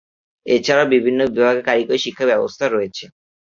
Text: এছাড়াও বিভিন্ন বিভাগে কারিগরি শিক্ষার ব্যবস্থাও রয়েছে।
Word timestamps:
এছাড়াও 0.45 0.91
বিভিন্ন 0.93 1.19
বিভাগে 1.31 1.61
কারিগরি 1.67 1.99
শিক্ষার 2.05 2.29
ব্যবস্থাও 2.31 2.69
রয়েছে। 2.69 3.05